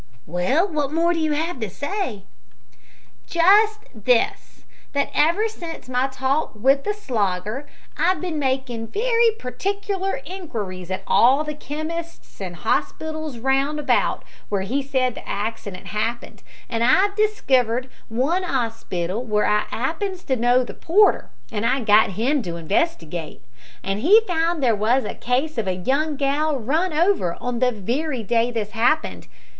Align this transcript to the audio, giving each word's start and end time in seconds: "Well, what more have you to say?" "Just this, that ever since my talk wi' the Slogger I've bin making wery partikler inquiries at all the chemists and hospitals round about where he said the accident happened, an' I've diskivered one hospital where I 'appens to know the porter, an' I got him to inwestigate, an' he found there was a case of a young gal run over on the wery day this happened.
"Well, 0.25 0.67
what 0.67 0.91
more 0.91 1.11
have 1.13 1.15
you 1.21 1.31
to 1.61 1.69
say?" 1.69 2.23
"Just 3.27 3.81
this, 3.93 4.63
that 4.93 5.11
ever 5.13 5.47
since 5.47 5.87
my 5.87 6.07
talk 6.07 6.53
wi' 6.55 6.73
the 6.73 6.91
Slogger 6.91 7.67
I've 7.97 8.19
bin 8.21 8.39
making 8.39 8.91
wery 8.95 9.29
partikler 9.37 10.15
inquiries 10.25 10.89
at 10.89 11.03
all 11.05 11.43
the 11.43 11.53
chemists 11.53 12.41
and 12.41 12.55
hospitals 12.55 13.37
round 13.37 13.79
about 13.79 14.23
where 14.49 14.61
he 14.63 14.81
said 14.81 15.13
the 15.13 15.29
accident 15.29 15.85
happened, 15.89 16.41
an' 16.67 16.81
I've 16.81 17.15
diskivered 17.15 17.87
one 18.09 18.41
hospital 18.41 19.23
where 19.23 19.45
I 19.45 19.65
'appens 19.71 20.23
to 20.23 20.35
know 20.35 20.63
the 20.63 20.73
porter, 20.73 21.29
an' 21.51 21.63
I 21.63 21.81
got 21.81 22.13
him 22.17 22.41
to 22.41 22.55
inwestigate, 22.57 23.43
an' 23.83 23.99
he 23.99 24.21
found 24.21 24.63
there 24.63 24.75
was 24.75 25.03
a 25.05 25.13
case 25.13 25.59
of 25.59 25.67
a 25.67 25.75
young 25.75 26.15
gal 26.15 26.57
run 26.57 26.91
over 26.91 27.37
on 27.39 27.59
the 27.59 27.69
wery 27.71 28.23
day 28.23 28.49
this 28.49 28.71
happened. 28.71 29.27